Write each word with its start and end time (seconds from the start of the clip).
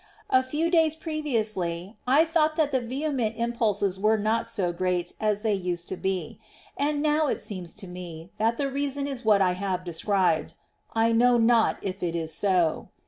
A 0.31 0.41
few 0.41 0.71
days 0.71 0.95
previously 0.95 1.95
I 2.07 2.25
thought 2.25 2.55
that 2.55 2.71
the 2.71 2.81
vehement 2.81 3.35
impulses 3.37 3.99
were 3.99 4.17
not 4.17 4.47
so 4.47 4.73
great 4.73 5.13
as 5.21 5.43
they 5.43 5.53
used 5.53 5.87
to 5.89 5.95
be, 5.95 6.39
and 6.75 7.03
now 7.03 7.27
it 7.27 7.39
seems 7.39 7.75
to 7.75 7.87
me 7.87 8.31
that 8.39 8.57
the 8.57 8.67
reason 8.71 9.05
is 9.07 9.23
what 9.23 9.43
I 9.43 9.51
have 9.51 9.83
described; 9.83 10.55
I 10.91 11.11
know 11.11 11.37
not 11.37 11.77
if 11.83 12.01
it 12.01 12.15
is 12.15 12.33
so. 12.33 12.89